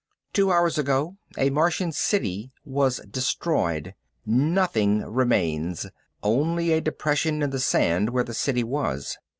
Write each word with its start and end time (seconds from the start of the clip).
"Two 0.33 0.51
hours 0.51 0.79
ago 0.79 1.17
a 1.37 1.51
Martian 1.51 1.91
city 1.91 2.51
was 2.65 3.01
destroyed. 3.01 3.93
Nothing 4.25 5.05
remains, 5.05 5.85
only 6.23 6.73
a 6.73 6.81
depression 6.81 7.43
in 7.43 7.51
the 7.51 7.59
sand 7.59 8.09
where 8.09 8.23
the 8.23 8.33
city 8.33 8.63
was. 8.63 9.19